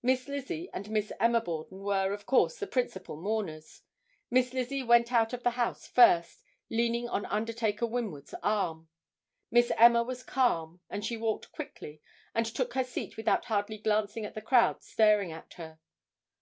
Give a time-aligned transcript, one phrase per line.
[0.00, 3.82] Miss Lizzie and Miss Emma Borden were, of course, the principal mourners.
[4.30, 8.88] Miss Lizzie went out of the house first, leaning on Undertaker Winward's arm.
[9.50, 12.00] Miss Emma was calm and she walked quickly,
[12.34, 15.78] and took her seat without hardly glancing at the crowds staring at her.